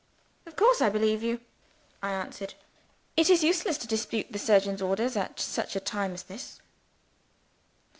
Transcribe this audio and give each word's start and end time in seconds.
"Of 0.47 0.55
course 0.55 0.81
I 0.81 0.89
believe 0.89 1.21
you!" 1.21 1.41
I 2.01 2.09
answered. 2.11 2.55
"It 3.15 3.29
is 3.29 3.43
useless 3.43 3.77
to 3.77 3.87
dispute 3.87 4.31
the 4.31 4.39
surgeon's 4.39 4.81
orders 4.81 5.15
at 5.15 5.39
such 5.39 5.75
a 5.75 5.79
time 5.79 6.15
as 6.15 6.23
this." 6.23 6.59